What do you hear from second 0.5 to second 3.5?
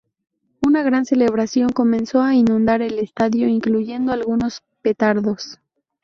Una gran celebración comenzó a inundar el estadio,